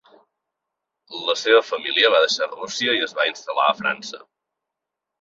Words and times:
La 1.27 1.35
seva 1.41 1.61
família 1.69 2.11
va 2.15 2.23
deixar 2.25 2.49
Rússia 2.57 2.99
i 3.01 3.07
es 3.11 3.17
va 3.23 3.31
instal·lar 3.37 3.71
a 3.71 3.81
França. 3.85 4.27